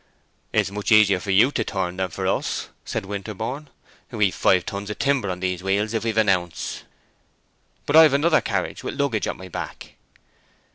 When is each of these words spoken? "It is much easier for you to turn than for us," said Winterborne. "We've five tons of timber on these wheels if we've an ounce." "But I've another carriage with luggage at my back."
"It 0.51 0.61
is 0.61 0.71
much 0.71 0.91
easier 0.91 1.19
for 1.19 1.29
you 1.29 1.51
to 1.51 1.63
turn 1.63 1.97
than 1.97 2.09
for 2.09 2.25
us," 2.25 2.69
said 2.85 3.05
Winterborne. 3.05 3.67
"We've 4.09 4.33
five 4.33 4.65
tons 4.65 4.89
of 4.89 4.97
timber 4.97 5.29
on 5.29 5.41
these 5.41 5.61
wheels 5.61 5.93
if 5.93 6.03
we've 6.03 6.17
an 6.17 6.27
ounce." 6.27 6.81
"But 7.85 7.95
I've 7.95 8.13
another 8.15 8.41
carriage 8.41 8.83
with 8.83 8.99
luggage 8.99 9.27
at 9.27 9.35
my 9.35 9.47
back." 9.47 9.97